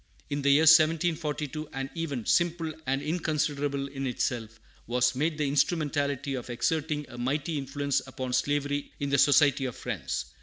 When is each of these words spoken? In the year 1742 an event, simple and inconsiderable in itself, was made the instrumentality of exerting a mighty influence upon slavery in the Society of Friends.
In 0.31 0.41
the 0.41 0.49
year 0.49 0.61
1742 0.63 1.69
an 1.73 1.91
event, 1.95 2.27
simple 2.27 2.73
and 2.87 3.03
inconsiderable 3.03 3.87
in 3.87 4.07
itself, 4.07 4.59
was 4.87 5.13
made 5.13 5.37
the 5.37 5.47
instrumentality 5.47 6.33
of 6.33 6.49
exerting 6.49 7.05
a 7.07 7.19
mighty 7.19 7.55
influence 7.59 8.01
upon 8.07 8.33
slavery 8.33 8.91
in 8.99 9.11
the 9.11 9.19
Society 9.19 9.65
of 9.65 9.75
Friends. 9.75 10.25